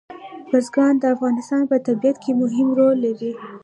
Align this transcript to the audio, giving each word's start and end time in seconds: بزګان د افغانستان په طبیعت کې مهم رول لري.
بزګان 0.49 0.93
د 0.99 1.03
افغانستان 1.15 1.61
په 1.71 1.75
طبیعت 1.87 2.17
کې 2.23 2.31
مهم 2.41 2.67
رول 2.77 2.95
لري. 3.05 3.31